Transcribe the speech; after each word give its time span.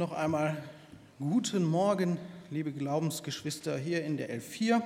Noch 0.00 0.12
einmal 0.12 0.56
guten 1.18 1.62
Morgen, 1.62 2.16
liebe 2.50 2.72
Glaubensgeschwister 2.72 3.76
hier 3.76 4.02
in 4.02 4.16
der 4.16 4.34
L4. 4.34 4.80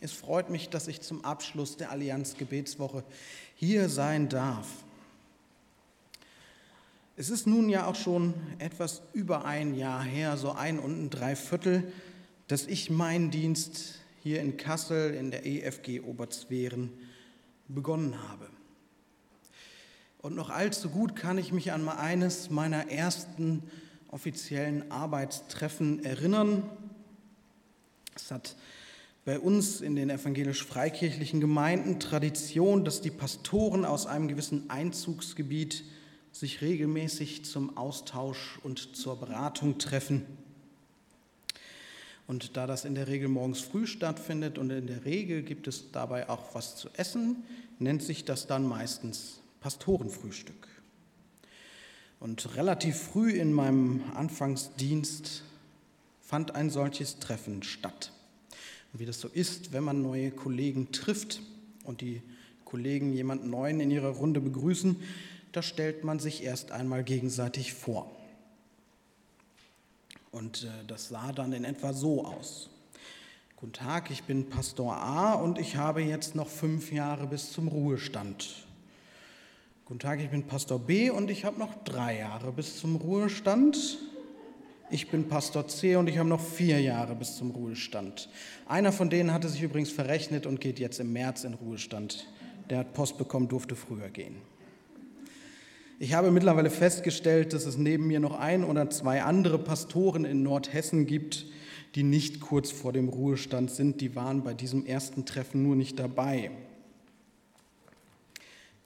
Es 0.00 0.12
freut 0.12 0.50
mich, 0.50 0.68
dass 0.68 0.86
ich 0.86 1.00
zum 1.00 1.24
Abschluss 1.24 1.76
der 1.76 1.90
Allianz 1.90 2.36
Gebetswoche 2.36 3.02
hier 3.56 3.88
sein 3.88 4.28
darf. 4.28 4.68
Es 7.16 7.28
ist 7.28 7.48
nun 7.48 7.68
ja 7.70 7.86
auch 7.86 7.96
schon 7.96 8.34
etwas 8.60 9.02
über 9.12 9.46
ein 9.46 9.74
Jahr 9.74 10.04
her, 10.04 10.36
so 10.36 10.52
ein 10.52 10.78
und 10.78 11.06
ein 11.06 11.10
Dreiviertel, 11.10 11.92
dass 12.46 12.68
ich 12.68 12.88
meinen 12.88 13.32
Dienst 13.32 13.96
hier 14.22 14.40
in 14.40 14.58
Kassel 14.58 15.12
in 15.12 15.32
der 15.32 15.44
EFG 15.44 16.02
Oberzweren 16.02 16.92
begonnen 17.66 18.28
habe. 18.28 18.48
Und 20.18 20.36
noch 20.36 20.50
allzu 20.50 20.88
gut 20.88 21.16
kann 21.16 21.36
ich 21.36 21.50
mich 21.50 21.72
an 21.72 21.88
eines 21.88 22.48
meiner 22.48 22.88
ersten 22.88 23.64
offiziellen 24.12 24.92
Arbeitstreffen 24.92 26.04
erinnern. 26.04 26.62
Es 28.14 28.30
hat 28.30 28.54
bei 29.24 29.40
uns 29.40 29.80
in 29.80 29.96
den 29.96 30.10
evangelisch-freikirchlichen 30.10 31.40
Gemeinden 31.40 31.98
Tradition, 31.98 32.84
dass 32.84 33.00
die 33.00 33.10
Pastoren 33.10 33.84
aus 33.84 34.06
einem 34.06 34.28
gewissen 34.28 34.68
Einzugsgebiet 34.68 35.84
sich 36.30 36.60
regelmäßig 36.60 37.44
zum 37.44 37.76
Austausch 37.76 38.58
und 38.62 38.96
zur 38.96 39.18
Beratung 39.18 39.78
treffen. 39.78 40.24
Und 42.26 42.56
da 42.56 42.66
das 42.66 42.84
in 42.84 42.94
der 42.94 43.08
Regel 43.08 43.28
morgens 43.28 43.60
früh 43.60 43.86
stattfindet 43.86 44.58
und 44.58 44.70
in 44.70 44.86
der 44.86 45.04
Regel 45.04 45.42
gibt 45.42 45.66
es 45.68 45.90
dabei 45.90 46.28
auch 46.28 46.54
was 46.54 46.76
zu 46.76 46.88
essen, 46.96 47.44
nennt 47.78 48.02
sich 48.02 48.24
das 48.24 48.46
dann 48.46 48.66
meistens 48.66 49.40
Pastorenfrühstück. 49.60 50.68
Und 52.22 52.54
relativ 52.54 52.96
früh 52.96 53.32
in 53.32 53.52
meinem 53.52 54.04
Anfangsdienst 54.14 55.42
fand 56.20 56.54
ein 56.54 56.70
solches 56.70 57.18
Treffen 57.18 57.64
statt. 57.64 58.12
Und 58.92 59.00
wie 59.00 59.06
das 59.06 59.18
so 59.18 59.26
ist, 59.26 59.72
wenn 59.72 59.82
man 59.82 60.02
neue 60.02 60.30
Kollegen 60.30 60.92
trifft 60.92 61.42
und 61.82 62.00
die 62.00 62.22
Kollegen 62.64 63.12
jemanden 63.12 63.50
Neuen 63.50 63.80
in 63.80 63.90
ihrer 63.90 64.10
Runde 64.10 64.40
begrüßen, 64.40 64.94
da 65.50 65.62
stellt 65.62 66.04
man 66.04 66.20
sich 66.20 66.44
erst 66.44 66.70
einmal 66.70 67.02
gegenseitig 67.02 67.74
vor. 67.74 68.08
Und 70.30 70.62
äh, 70.62 70.68
das 70.86 71.08
sah 71.08 71.32
dann 71.32 71.52
in 71.52 71.64
etwa 71.64 71.92
so 71.92 72.24
aus. 72.24 72.70
Guten 73.56 73.72
Tag, 73.72 74.12
ich 74.12 74.22
bin 74.22 74.48
Pastor 74.48 74.94
A 74.96 75.34
und 75.34 75.58
ich 75.58 75.74
habe 75.74 76.02
jetzt 76.02 76.36
noch 76.36 76.48
fünf 76.48 76.92
Jahre 76.92 77.26
bis 77.26 77.50
zum 77.50 77.66
Ruhestand. 77.66 78.64
Guten 79.84 79.98
Tag, 79.98 80.20
ich 80.20 80.30
bin 80.30 80.44
Pastor 80.44 80.78
B 80.78 81.10
und 81.10 81.28
ich 81.28 81.44
habe 81.44 81.58
noch 81.58 81.82
drei 81.82 82.20
Jahre 82.20 82.52
bis 82.52 82.78
zum 82.78 82.94
Ruhestand. 82.94 83.98
Ich 84.90 85.10
bin 85.10 85.26
Pastor 85.26 85.66
C 85.66 85.96
und 85.96 86.08
ich 86.08 86.18
habe 86.18 86.28
noch 86.28 86.40
vier 86.40 86.80
Jahre 86.80 87.16
bis 87.16 87.36
zum 87.36 87.50
Ruhestand. 87.50 88.28
Einer 88.68 88.92
von 88.92 89.10
denen 89.10 89.32
hatte 89.32 89.48
sich 89.48 89.60
übrigens 89.60 89.90
verrechnet 89.90 90.46
und 90.46 90.60
geht 90.60 90.78
jetzt 90.78 91.00
im 91.00 91.12
März 91.12 91.42
in 91.42 91.54
Ruhestand. 91.54 92.28
Der 92.70 92.78
hat 92.78 92.94
Post 92.94 93.18
bekommen, 93.18 93.48
durfte 93.48 93.74
früher 93.74 94.08
gehen. 94.08 94.36
Ich 95.98 96.14
habe 96.14 96.30
mittlerweile 96.30 96.70
festgestellt, 96.70 97.52
dass 97.52 97.66
es 97.66 97.76
neben 97.76 98.06
mir 98.06 98.20
noch 98.20 98.38
ein 98.38 98.62
oder 98.62 98.88
zwei 98.88 99.24
andere 99.24 99.58
Pastoren 99.58 100.24
in 100.24 100.44
Nordhessen 100.44 101.06
gibt, 101.06 101.46
die 101.96 102.04
nicht 102.04 102.40
kurz 102.40 102.70
vor 102.70 102.92
dem 102.92 103.08
Ruhestand 103.08 103.72
sind. 103.72 104.00
Die 104.00 104.14
waren 104.14 104.44
bei 104.44 104.54
diesem 104.54 104.86
ersten 104.86 105.26
Treffen 105.26 105.64
nur 105.64 105.74
nicht 105.74 105.98
dabei. 105.98 106.52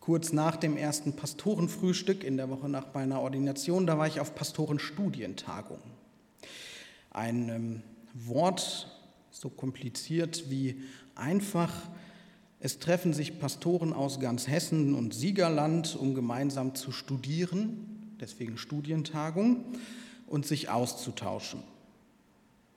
Kurz 0.07 0.33
nach 0.33 0.55
dem 0.55 0.77
ersten 0.77 1.15
Pastorenfrühstück 1.15 2.23
in 2.23 2.37
der 2.37 2.49
Woche 2.49 2.69
nach 2.69 2.95
meiner 2.95 3.21
Ordination, 3.23 3.89
da 3.89 3.99
war 3.99 4.07
ich 4.07 4.21
auf 4.21 4.37
Pastorenstudientagung. 4.37 5.81
Ein 7.11 7.48
ähm, 7.48 7.83
Wort 8.15 8.89
so 9.33 9.48
kompliziert 9.48 10.48
wie 10.48 10.81
einfach. 11.17 11.73
Es 12.61 12.79
treffen 12.79 13.14
sich 13.14 13.41
Pastoren 13.41 13.92
aus 13.92 14.20
ganz 14.20 14.47
Hessen 14.47 14.95
und 14.95 15.13
Siegerland, 15.13 15.97
um 15.97 16.14
gemeinsam 16.14 16.77
zu 16.77 16.92
studieren, 16.92 18.14
deswegen 18.20 18.59
Studientagung, 18.59 19.64
und 20.29 20.47
sich 20.47 20.69
auszutauschen. 20.69 21.64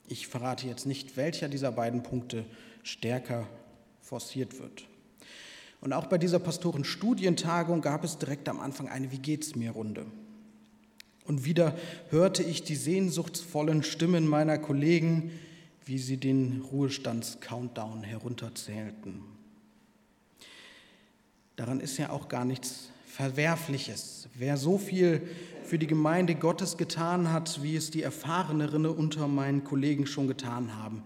Ich 0.08 0.28
verrate 0.28 0.66
jetzt 0.66 0.88
nicht, 0.88 1.16
welcher 1.16 1.48
dieser 1.48 1.72
beiden 1.72 2.02
Punkte 2.02 2.44
stärker 2.82 3.48
forciert 4.02 4.58
wird. 4.58 4.89
Und 5.81 5.94
auch 5.94 6.07
bei 6.07 6.17
dieser 6.17 6.40
Pastorenstudientagung 6.40 7.81
gab 7.81 8.03
es 8.03 8.17
direkt 8.17 8.50
am 8.50 8.59
Anfang 8.59 8.90
eine 8.90 9.12
Wie 9.12 9.19
geht's 9.19 9.56
mir 9.56 9.72
Runde. 9.72 10.06
Und 11.25 11.45
wieder 11.45 11.78
hörte 12.09 12.44
ich 12.44 12.63
die 12.63 12.75
sehnsuchtsvollen 12.75 13.84
Stimmen 13.84 14.28
meiner 14.28 14.57
Kollegen, 14.57 15.31
wie 15.85 16.00
sie 16.00 16.17
den 16.17 16.62
Ruhestands-Countdown 16.72 18.03
herunterzählten. 18.03 19.22
Daran 21.56 21.79
ist 21.79 21.97
ja 21.97 22.09
auch 22.09 22.29
gar 22.29 22.46
nichts 22.46 22.90
Verwerfliches. 23.06 24.28
Wer 24.34 24.57
so 24.57 24.78
viel 24.78 25.28
für 25.63 25.78
die 25.78 25.88
Gemeinde 25.88 26.35
Gottes 26.35 26.78
getan 26.78 27.31
hat, 27.31 27.61
wie 27.63 27.75
es 27.75 27.91
die 27.91 28.01
Erfahreneren 28.01 28.85
unter 28.85 29.28
meinen 29.28 29.63
Kollegen 29.63 30.07
schon 30.07 30.28
getan 30.28 30.75
haben, 30.75 31.03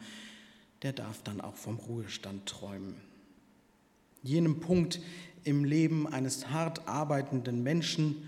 der 0.83 0.93
darf 0.93 1.21
dann 1.23 1.41
auch 1.41 1.55
vom 1.55 1.77
Ruhestand 1.77 2.45
träumen 2.45 3.12
jenem 4.23 4.59
Punkt 4.59 4.99
im 5.43 5.65
Leben 5.65 6.07
eines 6.07 6.49
hart 6.49 6.87
arbeitenden 6.87 7.61
Menschen, 7.61 8.23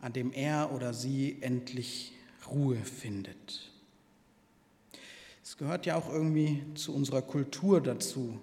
an 0.00 0.12
dem 0.12 0.32
er 0.32 0.72
oder 0.72 0.92
sie 0.92 1.38
endlich 1.40 2.12
Ruhe 2.50 2.76
findet. 2.76 3.70
Es 5.42 5.56
gehört 5.56 5.86
ja 5.86 5.96
auch 5.96 6.12
irgendwie 6.12 6.62
zu 6.74 6.94
unserer 6.94 7.22
Kultur 7.22 7.80
dazu. 7.80 8.38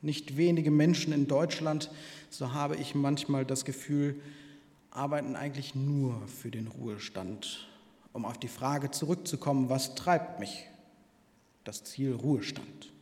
Nicht 0.00 0.36
wenige 0.36 0.70
Menschen 0.70 1.12
in 1.12 1.28
Deutschland, 1.28 1.90
so 2.30 2.52
habe 2.52 2.76
ich 2.76 2.94
manchmal 2.94 3.44
das 3.44 3.64
Gefühl, 3.64 4.20
arbeiten 4.90 5.36
eigentlich 5.36 5.74
nur 5.74 6.20
für 6.26 6.50
den 6.50 6.68
Ruhestand. 6.68 7.68
Um 8.12 8.24
auf 8.24 8.38
die 8.38 8.48
Frage 8.48 8.90
zurückzukommen, 8.90 9.68
was 9.68 9.94
treibt 9.94 10.40
mich? 10.40 10.66
Das 11.64 11.84
Ziel 11.84 12.12
Ruhestand. 12.12 12.92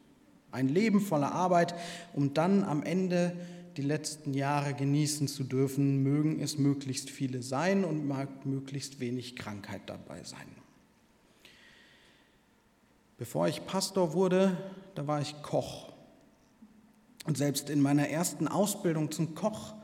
Ein 0.53 0.69
Leben 0.69 1.01
voller 1.01 1.33
Arbeit, 1.33 1.75
um 2.13 2.35
dann 2.35 2.65
am 2.65 2.83
Ende 2.83 3.37
die 3.77 3.83
letzten 3.83 4.35
Jahre 4.35 4.75
genießen 4.75 5.29
zu 5.29 5.45
dürfen, 5.45 6.03
mögen 6.03 6.41
es 6.41 6.59
möglichst 6.59 7.11
viele 7.11 7.43
sein 7.43 7.85
und 7.85 8.07
mag 8.07 8.45
möglichst 8.45 9.01
wenig 9.01 9.37
Krankheit 9.37 9.83
dabei 9.87 10.23
sein. 10.25 10.47
Bevor 13.17 13.49
ich 13.49 13.67
Pastor 13.67 14.13
wurde, 14.13 14.57
da 14.95 15.07
war 15.07 15.21
ich 15.21 15.43
Koch. 15.43 15.93
Und 17.27 17.37
selbst 17.37 17.69
in 17.71 17.81
meiner 17.81 18.09
ersten 18.09 18.49
Ausbildung 18.49 19.11
zum 19.11 19.35
Koch, 19.35 19.75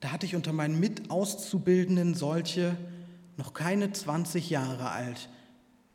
da 0.00 0.10
hatte 0.10 0.26
ich 0.26 0.34
unter 0.34 0.52
meinen 0.52 0.80
Mitauszubildenden 0.80 2.14
solche, 2.14 2.76
noch 3.36 3.52
keine 3.52 3.92
20 3.92 4.50
Jahre 4.50 4.90
alt, 4.90 5.28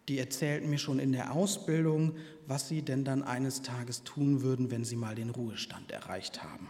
die 0.07 0.19
erzählten 0.19 0.69
mir 0.69 0.77
schon 0.77 0.99
in 0.99 1.11
der 1.11 1.33
Ausbildung, 1.33 2.13
was 2.47 2.69
sie 2.69 2.81
denn 2.81 3.03
dann 3.03 3.23
eines 3.23 3.61
Tages 3.61 4.03
tun 4.03 4.41
würden, 4.41 4.71
wenn 4.71 4.85
sie 4.85 4.95
mal 4.95 5.15
den 5.15 5.29
Ruhestand 5.29 5.91
erreicht 5.91 6.43
haben. 6.43 6.67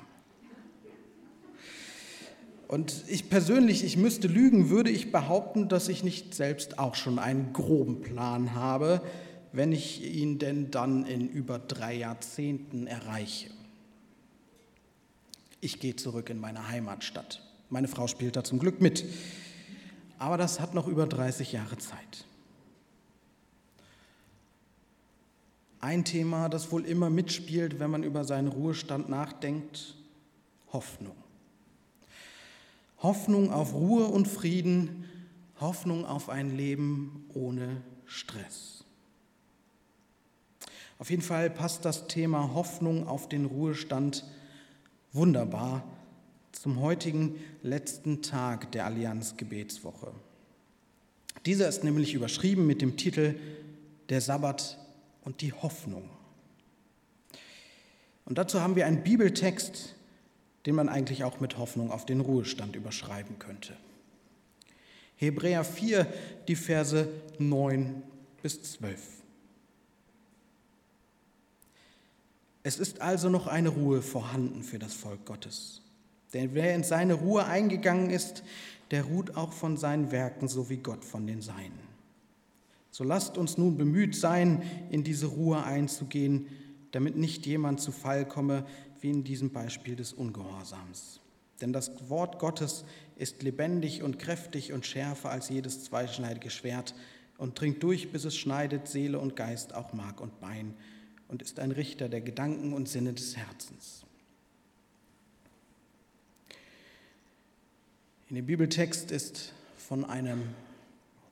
Und 2.68 3.06
ich 3.08 3.30
persönlich, 3.30 3.84
ich 3.84 3.96
müsste 3.96 4.28
lügen, 4.28 4.70
würde 4.70 4.90
ich 4.90 5.12
behaupten, 5.12 5.70
dass 5.70 5.88
ich 5.88 6.04
nicht 6.04 6.36
selbst 6.36 6.80
auch 6.80 6.96
schon 6.96 7.18
einen 7.18 7.54
groben 7.54 8.02
Plan 8.02 8.56
habe, 8.56 9.02
wenn 9.54 9.72
ich 9.72 10.04
ihn 10.04 10.38
denn 10.38 10.70
dann 10.70 11.06
in 11.06 11.30
über 11.30 11.60
drei 11.60 11.96
Jahrzehnten 11.96 12.86
erreiche. 12.86 13.50
Ich 15.62 15.80
gehe 15.80 15.96
zurück 15.96 16.30
in 16.30 16.40
meine 16.40 16.68
Heimatstadt. 16.68 17.42
Meine 17.70 17.88
Frau 17.88 18.08
spielt 18.08 18.36
da 18.36 18.44
zum 18.44 18.60
Glück 18.60 18.82
mit. 18.82 19.06
Aber 20.20 20.38
das 20.38 20.60
hat 20.60 20.74
noch 20.74 20.88
über 20.88 21.08
30 21.08 21.54
Jahre 21.54 21.78
Zeit. 21.78 22.26
Ein 25.80 26.04
Thema, 26.06 26.50
das 26.50 26.72
wohl 26.72 26.86
immer 26.86 27.10
mitspielt, 27.10 27.80
wenn 27.80 27.92
man 27.92 28.04
über 28.04 28.24
seinen 28.24 28.48
Ruhestand 28.48 29.10
nachdenkt, 29.10 29.96
Hoffnung. 30.74 31.16
Hoffnung 33.00 33.52
auf 33.52 33.74
Ruhe 33.74 34.06
und 34.06 34.28
Frieden, 34.28 35.06
Hoffnung 35.60 36.06
auf 36.06 36.30
ein 36.30 36.56
Leben 36.58 37.26
ohne 37.34 37.82
Stress. 38.06 38.84
Auf 41.00 41.12
jeden 41.12 41.22
Fall 41.22 41.50
passt 41.52 41.86
das 41.86 42.08
Thema 42.08 42.56
Hoffnung 42.56 43.08
auf 43.08 43.30
den 43.30 43.46
Ruhestand 43.46 44.26
wunderbar 45.14 45.84
zum 46.52 46.82
heutigen 46.82 47.36
letzten 47.62 48.24
Tag 48.24 48.72
der 48.72 48.86
Allianz 48.86 49.38
Gebetswoche. 49.38 50.12
Dieser 51.46 51.68
ist 51.68 51.84
nämlich 51.84 52.16
überschrieben 52.16 52.66
mit 52.66 52.82
dem 52.82 52.98
Titel 52.98 53.36
Der 54.10 54.22
Sabbat 54.22 54.80
und 55.28 55.42
die 55.42 55.52
Hoffnung. 55.52 56.10
Und 58.24 58.38
dazu 58.38 58.62
haben 58.62 58.78
wir 58.78 58.86
einen 58.86 59.04
Bibeltext, 59.04 59.94
den 60.66 60.74
man 60.74 60.88
eigentlich 60.88 61.26
auch 61.26 61.42
mit 61.42 61.58
Hoffnung 61.58 61.92
auf 61.92 62.06
den 62.06 62.22
Ruhestand 62.22 62.78
überschreiben 62.78 63.38
könnte. 63.38 63.76
Hebräer 65.18 65.66
4, 65.66 66.08
die 66.48 66.56
Verse 66.56 67.10
9 67.40 68.04
bis 68.42 68.64
12. 68.64 69.02
Es 72.64 72.80
ist 72.80 73.02
also 73.02 73.30
noch 73.30 73.48
eine 73.48 73.68
Ruhe 73.68 74.02
vorhanden 74.02 74.64
für 74.64 74.80
das 74.80 74.94
Volk 74.94 75.26
Gottes. 75.26 75.82
Denn 76.34 76.54
wer 76.54 76.74
in 76.74 76.86
seine 76.86 77.16
Ruhe 77.16 77.44
eingegangen 77.44 78.12
ist, 78.12 78.44
der 78.92 79.04
ruht 79.04 79.36
auch 79.36 79.52
von 79.52 79.76
seinen 79.76 80.14
Werken, 80.14 80.48
so 80.48 80.70
wie 80.70 80.78
Gott 80.78 81.04
von 81.04 81.28
den 81.28 81.42
Seinen. 81.42 81.87
So 82.98 83.04
lasst 83.04 83.38
uns 83.38 83.60
nun 83.60 83.78
bemüht 83.78 84.16
sein, 84.16 84.64
in 84.90 85.04
diese 85.04 85.28
Ruhe 85.28 85.64
einzugehen, 85.64 86.48
damit 86.90 87.16
nicht 87.16 87.46
jemand 87.46 87.80
zu 87.80 87.92
Fall 87.92 88.28
komme, 88.28 88.66
wie 89.02 89.12
in 89.12 89.24
diesem 89.24 89.52
Beispiel 89.52 89.96
des 89.96 90.14
Ungehorsams. 90.14 91.20
Denn 91.62 91.74
das 91.74 92.10
Wort 92.10 92.40
Gottes 92.40 92.86
ist 93.16 93.44
lebendig 93.44 94.02
und 94.02 94.18
kräftig 94.18 94.74
und 94.74 94.88
schärfer 94.88 95.30
als 95.30 95.50
jedes 95.50 95.84
zweischneidige 95.84 96.50
Schwert 96.50 96.96
und 97.38 97.62
dringt 97.62 97.84
durch, 97.84 98.12
bis 98.12 98.26
es 98.26 98.36
schneidet 98.36 98.88
Seele 98.88 99.20
und 99.20 99.36
Geist, 99.36 99.76
auch 99.76 99.94
Mark 99.94 100.20
und 100.20 100.40
Bein, 100.40 100.74
und 101.28 101.44
ist 101.44 101.60
ein 101.60 101.70
Richter 101.70 102.10
der 102.10 102.22
Gedanken 102.22 102.74
und 102.74 102.90
Sinne 102.90 103.14
des 103.14 103.38
Herzens. 103.38 104.06
In 108.28 108.38
dem 108.38 108.48
Bibeltext 108.48 109.12
ist 109.12 109.54
von 109.78 110.04
einem 110.04 110.42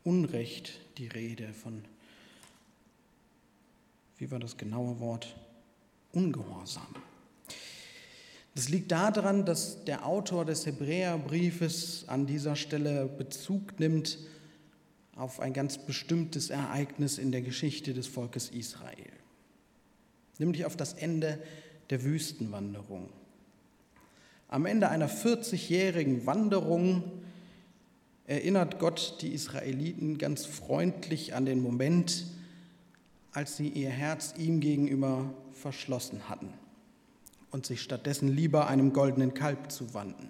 Unrecht 0.06 0.80
die 1.00 1.08
Rede, 1.08 1.52
von, 1.52 1.84
wie 4.18 4.30
war 4.30 4.40
das 4.40 4.56
genaue 4.56 5.00
Wort? 5.00 5.36
Ungehorsam. 6.14 6.88
Das 8.54 8.70
liegt 8.70 8.92
daran, 8.92 9.46
dass 9.46 9.84
der 9.84 10.06
Autor 10.06 10.46
des 10.46 10.66
Hebräerbriefes 10.66 12.06
an 12.08 12.28
dieser 12.28 12.56
Stelle 12.56 13.08
Bezug 13.08 13.80
nimmt 13.80 14.20
auf 15.16 15.40
ein 15.40 15.54
ganz 15.54 15.80
bestimmtes 15.80 16.52
Ereignis 16.52 17.18
in 17.18 17.32
der 17.32 17.42
Geschichte 17.42 17.94
des 17.94 18.06
Volkes 18.06 18.50
Israel, 18.50 19.12
nämlich 20.38 20.66
auf 20.66 20.78
das 20.78 20.94
Ende 20.94 21.42
der 21.90 22.04
Wüstenwanderung. 22.04 23.10
Am 24.50 24.68
Ende 24.68 24.88
einer 24.88 25.10
40-jährigen 25.10 26.28
Wanderung 26.28 27.25
erinnert 28.28 28.80
Gott 28.80 29.18
die 29.22 29.34
Israeliten 29.34 30.18
ganz 30.18 30.46
freundlich 30.46 31.34
an 31.34 31.46
den 31.46 31.62
Moment, 31.62 32.26
als 33.32 33.58
sie 33.58 33.68
ihr 33.68 33.90
Herz 33.90 34.34
ihm 34.38 34.60
gegenüber 34.60 35.34
verschlossen 35.54 36.30
hatten 36.30 36.50
und 37.52 37.66
sich 37.66 37.82
stattdessen 37.82 38.28
lieber 38.28 38.68
einem 38.68 38.94
goldenen 38.94 39.34
Kalb 39.34 39.72
zuwandten. 39.72 40.30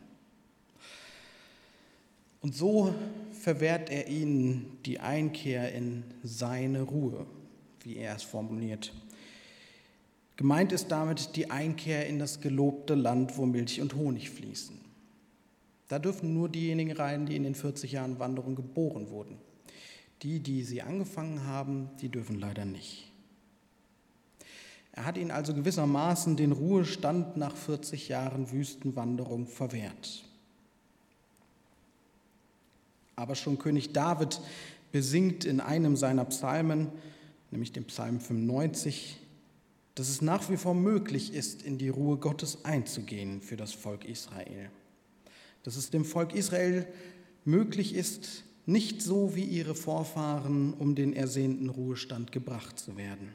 Und 2.42 2.54
so 2.54 2.94
verwehrt 3.32 3.90
er 3.90 4.08
ihnen 4.08 4.78
die 4.86 5.00
Einkehr 5.00 5.74
in 5.74 6.04
seine 6.22 6.84
Ruhe, 6.84 7.26
wie 7.82 7.98
er 7.98 8.16
es 8.16 8.24
formuliert. 8.24 8.94
Gemeint 10.36 10.72
ist 10.72 10.90
damit 10.90 11.36
die 11.36 11.50
Einkehr 11.50 12.08
in 12.08 12.20
das 12.20 12.42
gelobte 12.42 12.94
Land, 12.94 13.38
wo 13.38 13.46
Milch 13.46 13.82
und 13.82 13.96
Honig 13.96 14.30
fließen. 14.30 14.85
Da 15.88 16.00
dürfen 16.00 16.34
nur 16.34 16.50
diejenigen 16.50 16.92
rein, 16.94 17.26
die 17.26 17.36
in 17.36 17.44
den 17.44 17.56
40 17.56 17.92
Jahren 17.92 18.20
Wanderung 18.20 18.56
geboren 18.56 19.10
wurden. 19.10 19.38
Die, 20.24 20.40
die 20.40 20.64
sie 20.64 20.82
angefangen 20.82 21.46
haben, 21.46 21.90
die 22.02 22.10
dürfen 22.10 22.40
leider 22.40 22.66
nicht. 22.66 23.12
Er 24.94 25.06
hat 25.06 25.18
ihnen 25.18 25.32
also 25.32 25.54
gewissermaßen 25.54 26.38
den 26.38 26.54
Ruhestand 26.54 27.36
nach 27.36 27.56
40 27.56 28.08
Jahren 28.08 28.52
Wüstenwanderung 28.52 29.46
verwehrt. 29.46 30.24
Aber 33.18 33.36
schon 33.36 33.60
König 33.60 33.92
David 33.92 34.40
besingt 34.92 35.44
in 35.44 35.60
einem 35.60 35.98
seiner 35.98 36.24
Psalmen, 36.26 36.90
nämlich 37.52 37.74
dem 37.74 37.84
Psalm 37.86 38.22
95, 38.22 39.18
dass 39.96 40.10
es 40.10 40.22
nach 40.22 40.50
wie 40.50 40.58
vor 40.58 40.74
möglich 40.74 41.34
ist, 41.34 41.62
in 41.62 41.78
die 41.78 41.90
Ruhe 41.90 42.18
Gottes 42.18 42.64
einzugehen 42.64 43.42
für 43.42 43.58
das 43.58 43.74
Volk 43.74 44.06
Israel. 44.06 44.70
Dass 45.66 45.76
es 45.76 45.90
dem 45.90 46.06
Volk 46.06 46.34
Israel 46.34 46.88
möglich 47.44 47.94
ist, 47.94 48.46
nicht 48.66 49.02
so 49.02 49.36
wie 49.36 49.44
ihre 49.44 49.76
Vorfahren 49.76 50.74
um 50.74 50.96
den 50.96 51.12
ersehnten 51.12 51.68
Ruhestand 51.68 52.32
gebracht 52.32 52.80
zu 52.80 52.96
werden. 52.96 53.30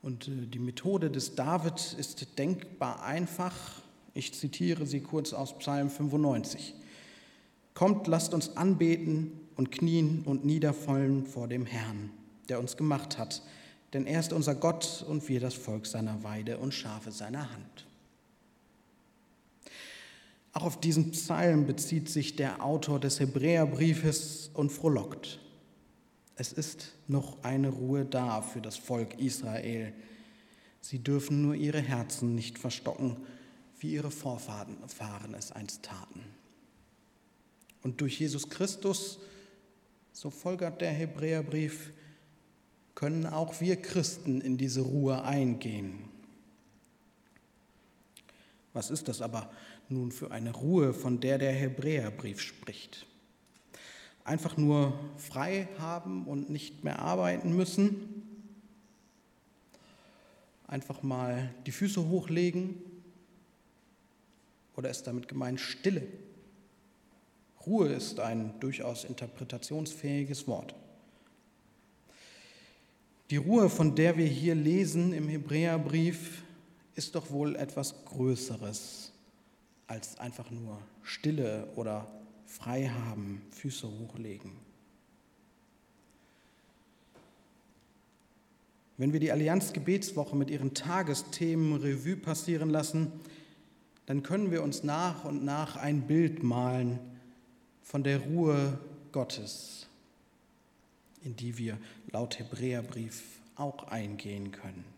Und 0.00 0.28
äh, 0.28 0.46
die 0.46 0.58
Methode 0.58 1.10
des 1.10 1.34
David 1.34 1.94
ist 1.98 2.38
denkbar 2.38 3.02
einfach. 3.02 3.54
Ich 4.14 4.32
zitiere 4.32 4.86
sie 4.86 5.00
kurz 5.00 5.34
aus 5.34 5.58
Psalm 5.58 5.90
95. 5.90 6.74
Kommt, 7.74 8.06
lasst 8.06 8.32
uns 8.32 8.56
anbeten 8.56 9.32
und 9.56 9.70
knien 9.70 10.22
und 10.24 10.46
niederfallen 10.46 11.26
vor 11.26 11.46
dem 11.46 11.66
Herrn, 11.66 12.08
der 12.48 12.58
uns 12.58 12.78
gemacht 12.78 13.18
hat 13.18 13.42
denn 13.94 14.06
er 14.06 14.20
ist 14.20 14.32
unser 14.32 14.56
Gott 14.56 15.04
und 15.08 15.28
wir 15.28 15.40
das 15.40 15.54
Volk 15.54 15.86
seiner 15.86 16.22
Weide 16.24 16.58
und 16.58 16.74
Schafe 16.74 17.12
seiner 17.12 17.52
Hand. 17.52 17.86
Auch 20.54 20.62
auf 20.62 20.80
diesen 20.80 21.10
Psalm 21.10 21.66
bezieht 21.66 22.08
sich 22.08 22.36
der 22.36 22.64
Autor 22.64 23.00
des 23.00 23.18
Hebräerbriefes 23.18 24.50
und 24.54 24.70
frohlockt. 24.70 25.40
Es 26.36 26.52
ist 26.52 26.92
noch 27.08 27.42
eine 27.42 27.70
Ruhe 27.70 28.04
da 28.04 28.40
für 28.40 28.60
das 28.60 28.76
Volk 28.76 29.18
Israel. 29.18 29.92
Sie 30.80 31.00
dürfen 31.00 31.42
nur 31.42 31.56
ihre 31.56 31.80
Herzen 31.80 32.36
nicht 32.36 32.58
verstocken, 32.58 33.16
wie 33.80 33.92
ihre 33.94 34.12
Vorfahren 34.12 34.76
es 35.36 35.50
einst 35.50 35.82
taten. 35.82 36.20
Und 37.82 38.00
durch 38.00 38.20
Jesus 38.20 38.48
Christus, 38.48 39.18
so 40.12 40.30
folgert 40.30 40.80
der 40.80 40.92
Hebräerbrief, 40.92 41.92
können 42.94 43.26
auch 43.26 43.60
wir 43.60 43.74
Christen 43.76 44.40
in 44.40 44.56
diese 44.56 44.82
Ruhe 44.82 45.24
eingehen. 45.24 45.98
Was 48.72 48.90
ist 48.90 49.08
das 49.08 49.20
aber 49.20 49.50
nun 49.88 50.12
für 50.12 50.30
eine 50.30 50.52
Ruhe, 50.52 50.94
von 50.94 51.20
der 51.20 51.38
der 51.38 51.52
Hebräerbrief 51.52 52.40
spricht? 52.40 53.06
Einfach 54.24 54.56
nur 54.56 54.98
frei 55.16 55.68
haben 55.78 56.26
und 56.26 56.50
nicht 56.50 56.84
mehr 56.84 56.98
arbeiten 57.00 57.54
müssen? 57.54 58.22
Einfach 60.66 61.02
mal 61.02 61.54
die 61.66 61.72
Füße 61.72 62.08
hochlegen? 62.08 62.82
Oder 64.76 64.90
ist 64.90 65.06
damit 65.06 65.28
gemeint 65.28 65.60
Stille? 65.60 66.06
Ruhe 67.66 67.88
ist 67.88 68.20
ein 68.20 68.58
durchaus 68.60 69.04
interpretationsfähiges 69.04 70.46
Wort. 70.46 70.74
Die 73.30 73.36
Ruhe, 73.36 73.70
von 73.70 73.94
der 73.94 74.16
wir 74.16 74.26
hier 74.26 74.54
lesen 74.54 75.12
im 75.12 75.28
Hebräerbrief, 75.28 76.42
ist 76.94 77.14
doch 77.14 77.30
wohl 77.30 77.56
etwas 77.56 78.04
Größeres 78.04 79.13
als 79.86 80.18
einfach 80.18 80.50
nur 80.50 80.80
Stille 81.02 81.68
oder 81.76 82.06
frei 82.46 82.88
haben, 82.88 83.42
Füße 83.50 83.88
hochlegen. 83.88 84.52
Wenn 88.96 89.12
wir 89.12 89.20
die 89.20 89.32
Allianz 89.32 89.72
Gebetswoche 89.72 90.36
mit 90.36 90.50
ihren 90.50 90.72
Tagesthemen 90.72 91.80
Revue 91.80 92.16
passieren 92.16 92.70
lassen, 92.70 93.10
dann 94.06 94.22
können 94.22 94.50
wir 94.50 94.62
uns 94.62 94.84
nach 94.84 95.24
und 95.24 95.44
nach 95.44 95.76
ein 95.76 96.02
Bild 96.02 96.42
malen 96.42 97.00
von 97.82 98.04
der 98.04 98.20
Ruhe 98.20 98.78
Gottes, 99.10 99.88
in 101.22 101.34
die 101.34 101.58
wir 101.58 101.78
laut 102.12 102.38
Hebräerbrief 102.38 103.22
auch 103.56 103.88
eingehen 103.88 104.52
können. 104.52 104.93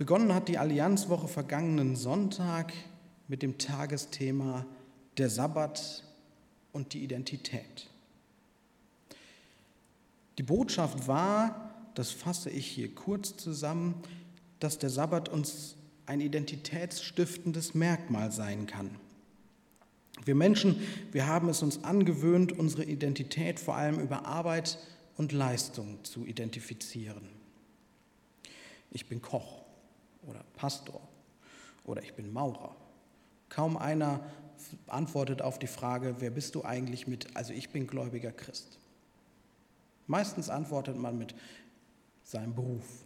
Begonnen 0.00 0.32
hat 0.34 0.48
die 0.48 0.56
Allianzwoche 0.56 1.28
vergangenen 1.28 1.94
Sonntag 1.94 2.72
mit 3.28 3.42
dem 3.42 3.58
Tagesthema 3.58 4.64
der 5.18 5.28
Sabbat 5.28 6.04
und 6.72 6.94
die 6.94 7.04
Identität. 7.04 7.90
Die 10.38 10.42
Botschaft 10.42 11.06
war, 11.06 11.74
das 11.94 12.12
fasse 12.12 12.48
ich 12.48 12.66
hier 12.66 12.94
kurz 12.94 13.36
zusammen, 13.36 13.94
dass 14.58 14.78
der 14.78 14.88
Sabbat 14.88 15.28
uns 15.28 15.76
ein 16.06 16.22
identitätsstiftendes 16.22 17.74
Merkmal 17.74 18.32
sein 18.32 18.66
kann. 18.66 18.96
Wir 20.24 20.34
Menschen, 20.34 20.80
wir 21.12 21.26
haben 21.26 21.50
es 21.50 21.62
uns 21.62 21.84
angewöhnt, 21.84 22.58
unsere 22.58 22.84
Identität 22.84 23.60
vor 23.60 23.76
allem 23.76 24.00
über 24.00 24.24
Arbeit 24.24 24.78
und 25.18 25.32
Leistung 25.32 26.02
zu 26.04 26.24
identifizieren. 26.24 27.28
Ich 28.92 29.06
bin 29.06 29.20
Koch 29.20 29.59
oder 30.26 30.44
Pastor 30.54 31.00
oder 31.84 32.02
ich 32.02 32.14
bin 32.14 32.32
Maurer. 32.32 32.74
Kaum 33.48 33.76
einer 33.76 34.20
antwortet 34.86 35.42
auf 35.42 35.58
die 35.58 35.66
Frage, 35.66 36.16
wer 36.18 36.30
bist 36.30 36.54
du 36.54 36.64
eigentlich 36.64 37.06
mit, 37.06 37.36
also 37.36 37.52
ich 37.52 37.70
bin 37.70 37.86
gläubiger 37.86 38.32
Christ. 38.32 38.78
Meistens 40.06 40.50
antwortet 40.50 40.96
man 40.96 41.18
mit 41.18 41.34
seinem 42.24 42.54
Beruf. 42.54 43.04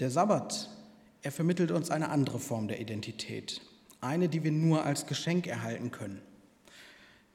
Der 0.00 0.10
Sabbat 0.10 0.70
Er 1.22 1.32
vermittelt 1.32 1.70
uns 1.70 1.90
eine 1.90 2.08
andere 2.08 2.38
Form 2.38 2.66
der 2.66 2.80
Identität, 2.80 3.60
eine, 4.00 4.30
die 4.30 4.42
wir 4.42 4.52
nur 4.52 4.84
als 4.84 5.06
Geschenk 5.06 5.46
erhalten 5.46 5.90
können. 5.90 6.22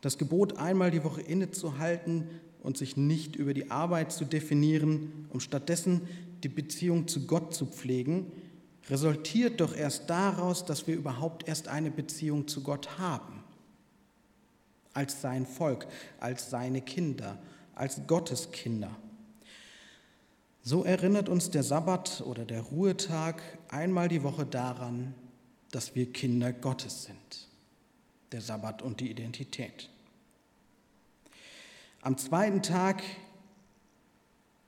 Das 0.01 0.17
Gebot, 0.17 0.57
einmal 0.57 0.89
die 0.89 1.03
Woche 1.03 1.21
innezuhalten 1.21 2.41
und 2.65 2.77
sich 2.77 2.97
nicht 2.97 3.35
über 3.35 3.53
die 3.53 3.69
Arbeit 3.71 4.11
zu 4.11 4.25
definieren, 4.25 5.27
um 5.29 5.39
stattdessen 5.39 6.01
die 6.43 6.49
Beziehung 6.49 7.07
zu 7.07 7.27
Gott 7.27 7.53
zu 7.53 7.67
pflegen, 7.67 8.31
resultiert 8.89 9.61
doch 9.61 9.75
erst 9.75 10.09
daraus, 10.09 10.65
dass 10.65 10.87
wir 10.87 10.95
überhaupt 10.95 11.47
erst 11.47 11.67
eine 11.67 11.91
Beziehung 11.91 12.47
zu 12.47 12.63
Gott 12.63 12.97
haben. 12.97 13.43
Als 14.93 15.21
sein 15.21 15.45
Volk, 15.45 15.87
als 16.19 16.49
seine 16.49 16.81
Kinder, 16.81 17.37
als 17.75 18.01
Gottes 18.07 18.51
Kinder. 18.51 18.95
So 20.61 20.83
erinnert 20.83 21.29
uns 21.29 21.51
der 21.51 21.63
Sabbat 21.63 22.23
oder 22.25 22.45
der 22.45 22.61
Ruhetag 22.61 23.41
einmal 23.69 24.07
die 24.07 24.23
Woche 24.23 24.45
daran, 24.45 25.13
dass 25.71 25.93
wir 25.93 26.11
Kinder 26.11 26.51
Gottes 26.53 27.03
sind. 27.03 27.49
Der 28.31 28.41
Sabbat 28.41 28.81
und 28.81 28.99
die 28.99 29.11
Identität. 29.11 29.89
Am 32.05 32.19
zweiten 32.19 32.61
Tag 32.61 33.01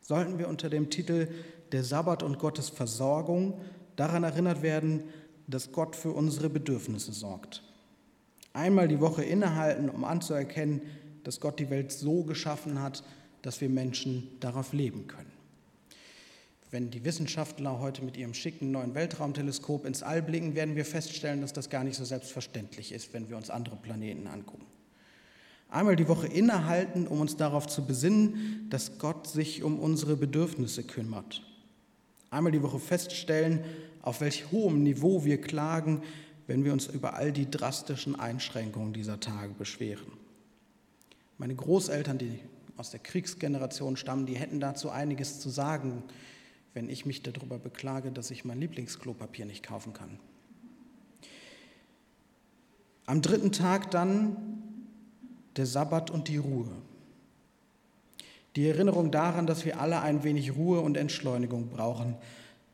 sollten 0.01 0.39
wir 0.39 0.47
unter 0.47 0.71
dem 0.71 0.89
Titel 0.89 1.27
Der 1.71 1.83
Sabbat 1.83 2.23
und 2.23 2.39
Gottes 2.39 2.69
Versorgung 2.69 3.61
daran 3.95 4.23
erinnert 4.23 4.63
werden, 4.63 5.03
dass 5.45 5.71
Gott 5.71 5.95
für 5.95 6.09
unsere 6.09 6.49
Bedürfnisse 6.49 7.13
sorgt. 7.13 7.61
Einmal 8.53 8.87
die 8.87 8.99
Woche 8.99 9.23
innehalten, 9.23 9.87
um 9.87 10.03
anzuerkennen, 10.03 10.81
dass 11.23 11.39
Gott 11.39 11.59
die 11.59 11.69
Welt 11.69 11.91
so 11.91 12.23
geschaffen 12.23 12.81
hat, 12.81 13.03
dass 13.43 13.61
wir 13.61 13.69
Menschen 13.69 14.31
darauf 14.39 14.73
leben 14.73 15.05
können. 15.05 15.31
Wenn 16.71 16.89
die 16.89 17.05
Wissenschaftler 17.05 17.79
heute 17.79 18.03
mit 18.03 18.17
ihrem 18.17 18.33
schicken 18.33 18.71
neuen 18.71 18.95
Weltraumteleskop 18.95 19.85
ins 19.85 20.01
All 20.01 20.23
blicken, 20.23 20.55
werden 20.55 20.75
wir 20.75 20.85
feststellen, 20.85 21.41
dass 21.41 21.53
das 21.53 21.69
gar 21.69 21.83
nicht 21.83 21.97
so 21.97 22.03
selbstverständlich 22.03 22.91
ist, 22.91 23.13
wenn 23.13 23.29
wir 23.29 23.37
uns 23.37 23.51
andere 23.51 23.75
Planeten 23.75 24.25
angucken. 24.25 24.65
Einmal 25.69 25.95
die 25.95 26.07
Woche 26.07 26.27
innehalten, 26.27 27.07
um 27.07 27.19
uns 27.19 27.35
darauf 27.35 27.67
zu 27.67 27.85
besinnen, 27.85 28.67
dass 28.69 28.99
Gott 28.99 29.27
sich 29.27 29.63
um 29.63 29.79
unsere 29.79 30.15
Bedürfnisse 30.15 30.83
kümmert. 30.83 31.43
Einmal 32.29 32.51
die 32.51 32.63
Woche 32.63 32.79
feststellen, 32.79 33.63
auf 34.01 34.21
welch 34.21 34.51
hohem 34.51 34.83
Niveau 34.83 35.25
wir 35.25 35.41
klagen, 35.41 36.01
wenn 36.47 36.63
wir 36.63 36.71
uns 36.71 36.87
über 36.87 37.15
all 37.15 37.33
die 37.33 37.51
drastischen 37.51 38.17
Einschränkungen 38.17 38.93
dieser 38.93 39.19
Tage 39.19 39.53
beschweren. 39.53 40.13
Meine 41.37 41.55
Großeltern, 41.55 42.17
die 42.17 42.39
aus 42.77 42.91
der 42.91 43.01
Kriegsgeneration 43.01 43.97
stammen, 43.97 44.25
die 44.25 44.35
hätten 44.35 44.59
dazu 44.59 44.89
einiges 44.89 45.39
zu 45.41 45.49
sagen, 45.49 46.03
wenn 46.73 46.89
ich 46.89 47.05
mich 47.05 47.23
darüber 47.23 47.57
beklage, 47.57 48.11
dass 48.11 48.31
ich 48.31 48.45
mein 48.45 48.59
Lieblingsklopapier 48.59 49.45
nicht 49.45 49.63
kaufen 49.63 49.93
kann. 49.93 50.19
Am 53.05 53.21
dritten 53.21 53.51
Tag 53.51 53.91
dann 53.91 54.35
der 55.57 55.65
Sabbat 55.65 56.09
und 56.09 56.27
die 56.27 56.37
Ruhe. 56.37 56.71
Die 58.55 58.67
Erinnerung 58.67 59.11
daran, 59.11 59.45
dass 59.45 59.65
wir 59.65 59.79
alle 59.79 60.01
ein 60.01 60.23
wenig 60.23 60.55
Ruhe 60.55 60.81
und 60.81 60.97
Entschleunigung 60.97 61.69
brauchen, 61.69 62.15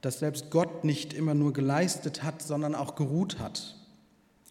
dass 0.01 0.19
selbst 0.19 0.49
Gott 0.49 0.83
nicht 0.83 1.13
immer 1.13 1.33
nur 1.33 1.53
geleistet 1.53 2.23
hat, 2.23 2.41
sondern 2.41 2.75
auch 2.75 2.95
geruht 2.95 3.39
hat. 3.39 3.75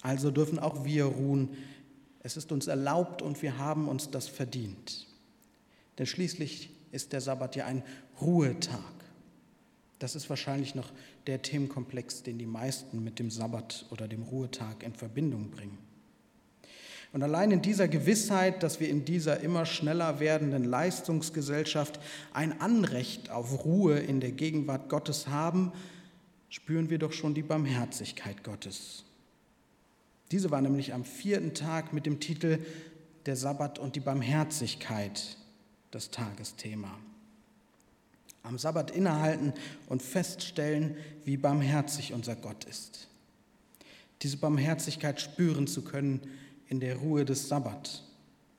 Also 0.00 0.30
dürfen 0.30 0.58
auch 0.58 0.84
wir 0.84 1.04
ruhen. 1.04 1.50
Es 2.20 2.36
ist 2.36 2.52
uns 2.52 2.66
erlaubt 2.66 3.22
und 3.22 3.40
wir 3.42 3.58
haben 3.58 3.88
uns 3.88 4.10
das 4.10 4.28
verdient. 4.28 5.06
Denn 5.98 6.06
schließlich 6.06 6.70
ist 6.90 7.12
der 7.12 7.20
Sabbat 7.20 7.56
ja 7.56 7.66
ein 7.66 7.82
Ruhetag. 8.20 8.80
Das 9.98 10.16
ist 10.16 10.28
wahrscheinlich 10.28 10.74
noch 10.74 10.90
der 11.26 11.42
Themenkomplex, 11.42 12.22
den 12.22 12.38
die 12.38 12.46
meisten 12.46 13.04
mit 13.04 13.18
dem 13.18 13.30
Sabbat 13.30 13.86
oder 13.90 14.08
dem 14.08 14.22
Ruhetag 14.22 14.82
in 14.82 14.94
Verbindung 14.94 15.50
bringen. 15.50 15.78
Und 17.12 17.22
allein 17.22 17.50
in 17.50 17.60
dieser 17.60 17.88
Gewissheit, 17.88 18.62
dass 18.62 18.80
wir 18.80 18.88
in 18.88 19.04
dieser 19.04 19.40
immer 19.40 19.66
schneller 19.66 20.18
werdenden 20.18 20.64
Leistungsgesellschaft 20.64 22.00
ein 22.32 22.60
Anrecht 22.60 23.30
auf 23.30 23.64
Ruhe 23.64 23.98
in 23.98 24.20
der 24.20 24.32
Gegenwart 24.32 24.88
Gottes 24.88 25.28
haben, 25.28 25.72
spüren 26.48 26.88
wir 26.88 26.98
doch 26.98 27.12
schon 27.12 27.34
die 27.34 27.42
Barmherzigkeit 27.42 28.42
Gottes. 28.44 29.04
Diese 30.30 30.50
war 30.50 30.62
nämlich 30.62 30.94
am 30.94 31.04
vierten 31.04 31.52
Tag 31.52 31.92
mit 31.92 32.06
dem 32.06 32.18
Titel 32.18 32.58
Der 33.26 33.36
Sabbat 33.36 33.78
und 33.78 33.94
die 33.94 34.00
Barmherzigkeit 34.00 35.36
das 35.90 36.10
Tagesthema. 36.10 36.98
Am 38.42 38.58
Sabbat 38.58 38.90
innehalten 38.90 39.52
und 39.88 40.02
feststellen, 40.02 40.96
wie 41.24 41.36
barmherzig 41.36 42.14
unser 42.14 42.34
Gott 42.34 42.64
ist. 42.64 43.08
Diese 44.22 44.38
Barmherzigkeit 44.38 45.20
spüren 45.20 45.66
zu 45.66 45.82
können, 45.82 46.20
in 46.72 46.80
der 46.80 46.96
Ruhe 46.96 47.26
des 47.26 47.48
Sabbat, 47.48 48.02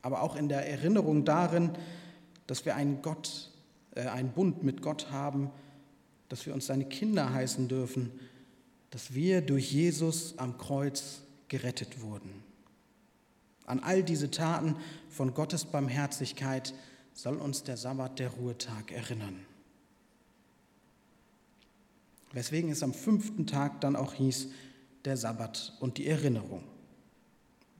aber 0.03 0.21
auch 0.21 0.35
in 0.35 0.47
der 0.47 0.69
Erinnerung 0.69 1.25
darin, 1.25 1.71
dass 2.45 2.63
wir 2.63 2.75
einen 2.75 3.01
Gott, 3.01 3.49
äh, 3.95 4.01
einen 4.01 4.33
Bund 4.33 4.61
mit 4.61 4.83
Gott 4.83 5.09
haben, 5.09 5.49
dass 6.29 6.45
wir 6.45 6.53
uns 6.53 6.67
seine 6.67 6.85
Kinder 6.85 7.33
heißen 7.33 7.67
dürfen, 7.67 8.11
dass 8.91 9.15
wir 9.15 9.41
durch 9.41 9.71
Jesus 9.73 10.37
am 10.37 10.59
Kreuz 10.59 11.21
gerettet 11.47 12.03
wurden. 12.03 12.43
An 13.65 13.79
all 13.79 14.03
diese 14.03 14.29
Taten 14.29 14.75
von 15.09 15.33
Gottes 15.33 15.65
Barmherzigkeit 15.65 16.75
soll 17.15 17.37
uns 17.37 17.63
der 17.63 17.77
Sabbat, 17.77 18.19
der 18.19 18.29
Ruhetag, 18.29 18.91
erinnern. 18.91 19.39
Weswegen 22.31 22.69
es 22.69 22.83
am 22.83 22.93
fünften 22.93 23.47
Tag 23.47 23.81
dann 23.81 23.95
auch 23.95 24.13
hieß, 24.13 24.49
der 25.03 25.17
Sabbat 25.17 25.73
und 25.79 25.97
die 25.97 26.05
Erinnerung. 26.05 26.72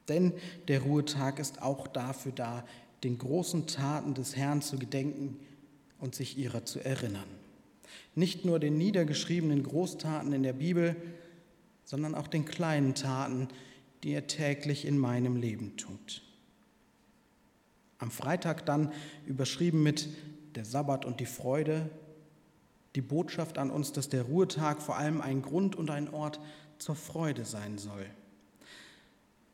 Denn 0.10 0.34
der 0.68 0.82
Ruhetag 0.82 1.40
ist 1.40 1.62
auch 1.62 1.88
dafür 1.88 2.32
da, 2.34 2.66
den 3.04 3.18
großen 3.18 3.68
Taten 3.68 4.14
des 4.14 4.36
Herrn 4.36 4.62
zu 4.62 4.78
gedenken 4.78 5.40
und 6.00 6.16
sich 6.16 6.38
ihrer 6.38 6.66
zu 6.66 6.80
erinnern. 6.80 7.28
Nicht 8.16 8.46
nur 8.46 8.60
den 8.60 8.78
niedergeschriebenen 8.78 9.64
Großtaten 9.64 10.34
in 10.34 10.44
der 10.44 10.54
Bibel, 10.54 10.96
sondern 11.86 12.16
auch 12.16 12.28
den 12.28 12.46
kleinen 12.46 12.96
Taten, 12.96 13.48
die 14.04 14.12
er 14.12 14.28
täglich 14.28 14.86
in 14.86 14.98
meinem 14.98 15.36
Leben 15.36 15.78
tut. 15.78 16.22
Am 18.00 18.12
Freitag 18.12 18.66
dann 18.66 18.92
überschrieben 19.26 19.82
mit 19.82 20.10
der 20.56 20.66
Sabbat 20.66 21.06
und 21.06 21.20
die 21.20 21.26
Freude, 21.26 21.90
die 22.96 23.02
Botschaft 23.02 23.58
an 23.58 23.72
uns, 23.72 23.92
dass 23.92 24.10
der 24.10 24.24
Ruhetag 24.24 24.82
vor 24.82 24.98
allem 24.98 25.22
ein 25.22 25.42
Grund 25.42 25.76
und 25.76 25.90
ein 25.90 26.14
Ort 26.14 26.40
zur 26.78 26.96
Freude 26.96 27.46
sein 27.46 27.78
soll 27.78 28.06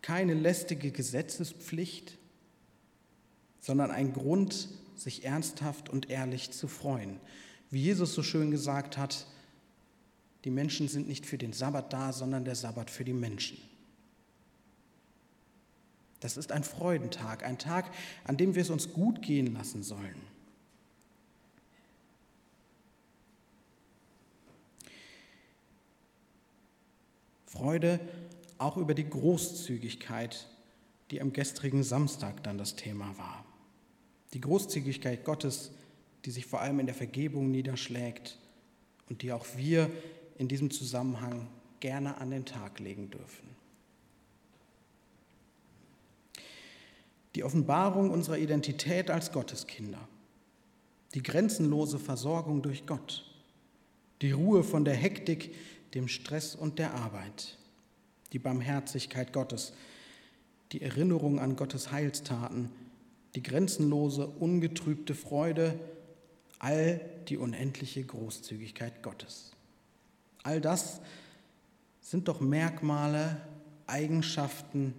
keine 0.02 0.34
lästige 0.34 0.92
Gesetzespflicht, 0.92 2.18
sondern 3.60 3.92
ein 3.92 4.14
Grund, 4.14 4.70
sich 4.96 5.24
ernsthaft 5.24 5.90
und 5.90 6.10
ehrlich 6.10 6.52
zu 6.52 6.68
freuen. 6.68 7.20
Wie 7.70 7.82
Jesus 7.82 8.14
so 8.14 8.24
schön 8.24 8.52
gesagt 8.52 8.98
hat, 8.98 9.28
die 10.44 10.52
Menschen 10.52 10.88
sind 10.88 11.08
nicht 11.08 11.26
für 11.26 11.38
den 11.38 11.54
Sabbat 11.54 11.94
da, 11.94 12.14
sondern 12.14 12.46
der 12.46 12.56
Sabbat 12.56 12.90
für 12.90 13.04
die 13.04 13.14
Menschen. 13.14 13.58
Das 16.20 16.36
ist 16.36 16.52
ein 16.52 16.64
Freudentag, 16.64 17.44
ein 17.44 17.58
Tag, 17.58 17.92
an 18.26 18.38
dem 18.38 18.56
wir 18.56 18.62
es 18.62 18.70
uns 18.70 18.92
gut 18.92 19.22
gehen 19.22 19.54
lassen 19.54 19.84
sollen. 19.84 20.22
Freude 27.46 28.00
auch 28.60 28.78
über 28.78 28.94
die 28.94 29.10
Großzügigkeit, 29.10 30.48
die 31.12 31.22
am 31.22 31.34
gestrigen 31.34 31.84
Samstag 31.84 32.44
dann 32.44 32.58
das 32.58 32.76
Thema 32.76 33.18
war. 33.18 33.44
Die 34.34 34.42
Großzügigkeit 34.42 35.26
Gottes, 35.26 35.72
die 36.26 36.32
sich 36.32 36.46
vor 36.46 36.62
allem 36.62 36.80
in 36.80 36.86
der 36.86 36.96
Vergebung 36.96 37.50
niederschlägt 37.50 38.38
und 39.10 39.22
die 39.24 39.32
auch 39.32 39.46
wir 39.56 39.90
in 40.38 40.48
diesem 40.48 40.70
Zusammenhang 40.70 41.48
gerne 41.80 42.18
an 42.18 42.30
den 42.30 42.46
Tag 42.46 42.80
legen 42.80 43.10
dürfen. 43.10 43.50
Die 47.36 47.44
Offenbarung 47.44 48.12
unserer 48.12 48.38
Identität 48.38 49.10
als 49.10 49.32
Gotteskinder, 49.32 50.08
die 51.14 51.24
grenzenlose 51.24 51.98
Versorgung 51.98 52.62
durch 52.62 52.86
Gott, 52.86 53.26
die 54.22 54.32
Ruhe 54.32 54.64
von 54.64 54.84
der 54.84 54.96
Hektik, 54.96 55.56
dem 55.94 56.08
Stress 56.08 56.56
und 56.56 56.80
der 56.80 56.94
Arbeit, 56.94 57.59
die 58.34 58.40
Barmherzigkeit 58.40 59.34
Gottes, 59.34 59.74
die 60.72 60.82
Erinnerung 60.82 61.40
an 61.40 61.56
Gottes 61.56 61.92
Heilstaten, 61.92 62.70
die 63.36 63.44
grenzenlose, 63.44 64.28
ungetrübte 64.28 65.16
Freude, 65.16 65.80
all 66.60 67.02
die 67.28 67.38
unendliche 67.38 68.04
Großzügigkeit 68.04 69.02
Gottes. 69.02 69.52
All 70.44 70.62
das 70.62 71.00
sind 72.02 72.28
doch 72.28 72.40
Merkmale, 72.40 73.42
Eigenschaften 73.88 74.94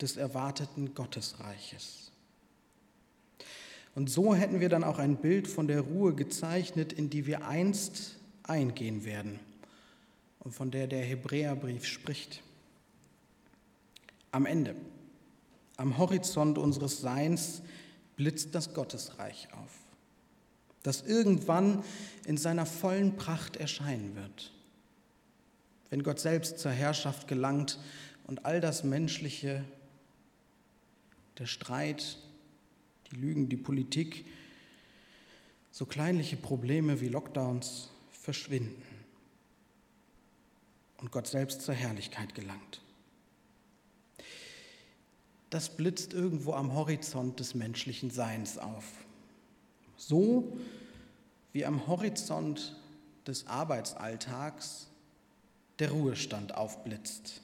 des 0.00 0.16
erwarteten 0.16 0.94
Gottesreiches. 0.94 2.12
Und 3.94 4.08
so 4.08 4.34
hätten 4.34 4.60
wir 4.60 4.68
dann 4.68 4.84
auch 4.84 4.98
ein 4.98 5.16
Bild 5.16 5.48
von 5.48 5.66
der 5.66 5.80
Ruhe 5.80 6.14
gezeichnet, 6.14 6.92
in 6.92 7.10
die 7.10 7.26
wir 7.26 7.46
einst 7.46 8.16
eingehen 8.44 9.04
werden 9.04 9.40
und 10.48 10.54
von 10.54 10.70
der 10.70 10.86
der 10.86 11.04
Hebräerbrief 11.04 11.84
spricht. 11.84 12.42
Am 14.32 14.46
Ende, 14.46 14.74
am 15.76 15.98
Horizont 15.98 16.56
unseres 16.56 17.02
Seins 17.02 17.60
blitzt 18.16 18.54
das 18.54 18.72
Gottesreich 18.72 19.48
auf, 19.52 19.70
das 20.82 21.02
irgendwann 21.02 21.84
in 22.24 22.38
seiner 22.38 22.64
vollen 22.64 23.16
Pracht 23.16 23.56
erscheinen 23.56 24.16
wird. 24.16 24.54
Wenn 25.90 26.02
Gott 26.02 26.18
selbst 26.18 26.60
zur 26.60 26.72
Herrschaft 26.72 27.28
gelangt 27.28 27.78
und 28.26 28.46
all 28.46 28.62
das 28.62 28.84
Menschliche, 28.84 29.62
der 31.36 31.44
Streit, 31.44 32.16
die 33.12 33.16
Lügen, 33.16 33.50
die 33.50 33.58
Politik, 33.58 34.24
so 35.72 35.84
kleinliche 35.84 36.38
Probleme 36.38 37.02
wie 37.02 37.08
Lockdowns 37.08 37.90
verschwinden 38.12 38.87
und 41.08 41.12
Gott 41.12 41.26
selbst 41.26 41.62
zur 41.62 41.72
Herrlichkeit 41.72 42.34
gelangt. 42.34 42.82
Das 45.48 45.74
blitzt 45.74 46.12
irgendwo 46.12 46.52
am 46.52 46.74
Horizont 46.74 47.40
des 47.40 47.54
menschlichen 47.54 48.10
Seins 48.10 48.58
auf. 48.58 48.84
So 49.96 50.58
wie 51.54 51.64
am 51.64 51.86
Horizont 51.86 52.76
des 53.26 53.46
Arbeitsalltags 53.46 54.88
der 55.78 55.92
Ruhestand 55.92 56.54
aufblitzt. 56.54 57.40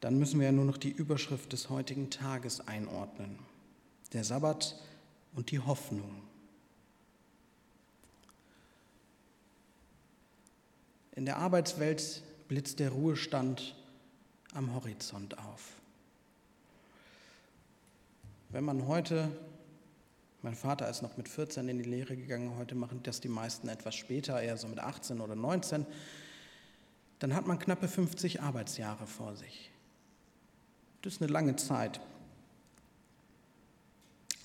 Dann 0.00 0.18
müssen 0.18 0.40
wir 0.40 0.46
ja 0.46 0.52
nur 0.52 0.64
noch 0.64 0.78
die 0.78 0.92
Überschrift 0.92 1.52
des 1.52 1.68
heutigen 1.68 2.08
Tages 2.08 2.66
einordnen. 2.66 3.38
Der 4.14 4.24
Sabbat 4.24 4.80
und 5.34 5.50
die 5.50 5.60
Hoffnung. 5.60 6.22
In 11.14 11.24
der 11.24 11.36
Arbeitswelt 11.38 12.22
blitzt 12.48 12.80
der 12.80 12.90
Ruhestand 12.90 13.74
am 14.52 14.74
Horizont 14.74 15.38
auf. 15.38 15.76
Wenn 18.50 18.64
man 18.64 18.86
heute, 18.86 19.30
mein 20.42 20.54
Vater 20.54 20.88
ist 20.88 21.02
noch 21.02 21.16
mit 21.16 21.28
14 21.28 21.68
in 21.68 21.78
die 21.78 21.88
Lehre 21.88 22.16
gegangen, 22.16 22.56
heute 22.58 22.74
machen 22.74 23.00
das 23.02 23.20
die 23.20 23.28
meisten 23.28 23.68
etwas 23.68 23.94
später, 23.94 24.40
eher 24.40 24.56
so 24.56 24.68
mit 24.68 24.78
18 24.78 25.20
oder 25.20 25.34
19, 25.34 25.86
dann 27.18 27.34
hat 27.34 27.46
man 27.46 27.58
knappe 27.58 27.88
50 27.88 28.42
Arbeitsjahre 28.42 29.06
vor 29.06 29.36
sich. 29.36 29.70
Das 31.02 31.14
ist 31.14 31.22
eine 31.22 31.32
lange 31.32 31.56
Zeit. 31.56 32.00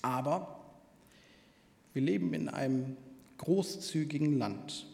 Aber 0.02 0.60
wir 1.92 2.02
leben 2.02 2.32
in 2.32 2.48
einem 2.48 2.96
großzügigen 3.38 4.38
Land. 4.38 4.86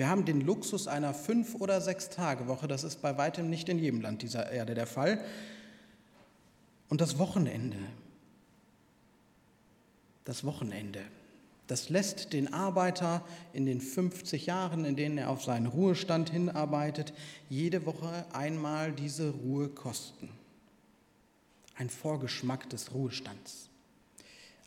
Wir 0.00 0.08
haben 0.08 0.24
den 0.24 0.40
Luxus 0.40 0.88
einer 0.88 1.12
Fünf- 1.12 1.56
oder 1.56 1.78
Sechs-Tage-Woche. 1.82 2.66
Das 2.66 2.84
ist 2.84 3.02
bei 3.02 3.18
weitem 3.18 3.50
nicht 3.50 3.68
in 3.68 3.78
jedem 3.78 4.00
Land 4.00 4.22
dieser 4.22 4.50
Erde 4.50 4.72
der 4.72 4.86
Fall. 4.86 5.22
Und 6.88 7.02
das 7.02 7.18
Wochenende. 7.18 7.76
Das 10.24 10.42
Wochenende. 10.42 11.02
Das 11.66 11.90
lässt 11.90 12.32
den 12.32 12.54
Arbeiter 12.54 13.22
in 13.52 13.66
den 13.66 13.82
50 13.82 14.46
Jahren, 14.46 14.86
in 14.86 14.96
denen 14.96 15.18
er 15.18 15.28
auf 15.28 15.44
seinen 15.44 15.66
Ruhestand 15.66 16.30
hinarbeitet, 16.30 17.12
jede 17.50 17.84
Woche 17.84 18.24
einmal 18.32 18.92
diese 18.92 19.28
Ruhe 19.28 19.68
kosten. 19.68 20.30
Ein 21.74 21.90
Vorgeschmack 21.90 22.70
des 22.70 22.94
Ruhestands. 22.94 23.68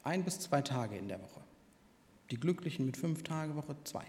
Ein 0.04 0.26
bis 0.26 0.42
zwei 0.42 0.62
Tage 0.62 0.96
in 0.96 1.08
der 1.08 1.20
Woche. 1.20 1.42
Die 2.30 2.40
Glücklichen 2.40 2.86
mit 2.86 2.98
fünf 2.98 3.24
Tage 3.24 3.56
Woche 3.56 3.76
zwei. 3.84 4.06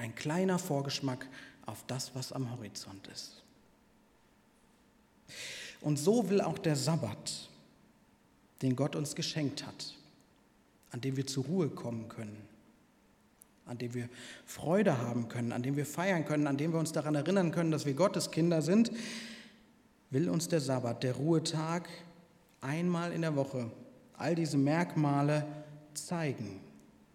Ein 0.00 0.14
kleiner 0.14 0.58
Vorgeschmack 0.58 1.26
auf 1.66 1.84
das, 1.86 2.14
was 2.14 2.32
am 2.32 2.50
Horizont 2.50 3.06
ist. 3.08 3.42
Und 5.82 5.98
so 5.98 6.30
will 6.30 6.40
auch 6.40 6.56
der 6.56 6.74
Sabbat, 6.74 7.50
den 8.62 8.76
Gott 8.76 8.96
uns 8.96 9.14
geschenkt 9.14 9.66
hat, 9.66 9.94
an 10.90 11.02
dem 11.02 11.18
wir 11.18 11.26
zur 11.26 11.44
Ruhe 11.44 11.68
kommen 11.68 12.08
können, 12.08 12.48
an 13.66 13.76
dem 13.76 13.92
wir 13.92 14.08
Freude 14.46 14.96
haben 14.96 15.28
können, 15.28 15.52
an 15.52 15.62
dem 15.62 15.76
wir 15.76 15.84
feiern 15.84 16.24
können, 16.24 16.46
an 16.46 16.56
dem 16.56 16.72
wir 16.72 16.80
uns 16.80 16.92
daran 16.92 17.14
erinnern 17.14 17.52
können, 17.52 17.70
dass 17.70 17.84
wir 17.84 17.92
Gottes 17.92 18.30
Kinder 18.30 18.62
sind, 18.62 18.90
will 20.08 20.30
uns 20.30 20.48
der 20.48 20.62
Sabbat, 20.62 21.02
der 21.02 21.12
Ruhetag, 21.12 21.90
einmal 22.62 23.12
in 23.12 23.20
der 23.20 23.36
Woche 23.36 23.70
all 24.16 24.34
diese 24.34 24.56
Merkmale 24.56 25.44
zeigen 25.92 26.69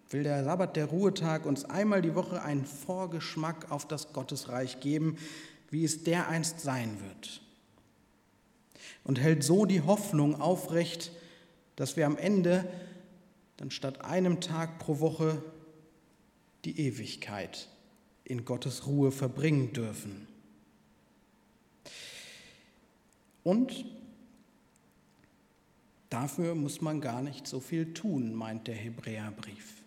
will 0.10 0.24
der 0.24 0.44
Sabbat, 0.44 0.76
der 0.76 0.86
Ruhetag, 0.86 1.46
uns 1.46 1.66
einmal 1.66 2.02
die 2.02 2.16
Woche 2.16 2.42
einen 2.42 2.66
Vorgeschmack 2.66 3.72
auf 3.72 3.88
das 3.88 4.14
Gottesreich 4.14 4.80
geben, 4.80 5.18
wie 5.70 5.84
es 5.84 6.04
dereinst 6.04 6.60
sein 6.60 6.98
wird. 7.02 7.42
Und 9.04 9.20
hält 9.20 9.44
so 9.44 9.66
die 9.66 9.82
Hoffnung 9.82 10.40
aufrecht, 10.40 11.12
dass 11.76 11.98
wir 11.98 12.06
am 12.06 12.18
Ende 12.18 12.68
dann 13.58 13.72
statt 13.72 14.04
einem 14.04 14.42
Tag 14.42 14.80
pro 14.80 15.00
Woche 15.00 15.42
die 16.66 16.80
Ewigkeit 16.80 17.70
in 18.24 18.46
Gottes 18.46 18.88
Ruhe 18.88 19.12
verbringen 19.12 19.74
dürfen. 19.74 20.28
Und 23.44 23.86
dafür 26.10 26.56
muss 26.56 26.82
man 26.82 27.02
gar 27.02 27.22
nicht 27.22 27.46
so 27.46 27.60
viel 27.60 27.94
tun, 27.94 28.34
meint 28.34 28.68
der 28.68 28.76
Hebräerbrief. 28.76 29.85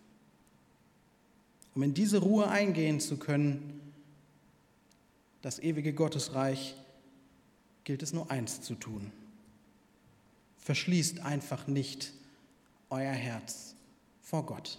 Um 1.79 1.83
in 1.83 1.93
diese 1.93 2.17
Ruhe 2.17 2.49
eingehen 2.49 2.99
zu 2.99 3.15
können, 3.15 3.79
das 5.41 5.59
ewige 5.59 5.93
Gottesreich, 5.93 6.75
gilt 7.85 8.03
es 8.03 8.11
nur 8.11 8.29
eins 8.29 8.59
zu 8.59 8.75
tun. 8.75 9.13
Verschließt 10.57 11.21
einfach 11.21 11.67
nicht 11.67 12.11
euer 12.89 13.13
Herz 13.13 13.75
vor 14.21 14.45
Gott. 14.45 14.77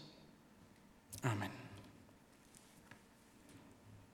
Amen. 1.22 1.59